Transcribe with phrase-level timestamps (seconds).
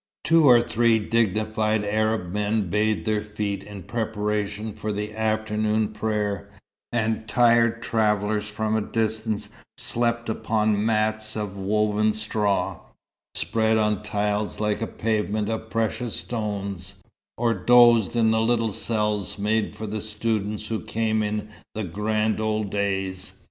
[0.23, 6.49] Two or three dignified Arab men bathed their feet in preparation for the afternoon prayer,
[6.91, 12.79] and tired travellers from a distance slept upon mats of woven straw,
[13.35, 16.95] spread on tiles like a pavement of precious stones,
[17.37, 22.41] or dozed in the little cells made for the students who came in the grand
[22.41, 23.33] old days.